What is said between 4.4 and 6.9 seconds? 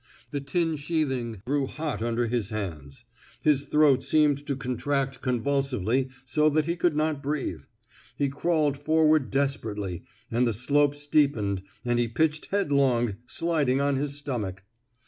to contract convulsively so that he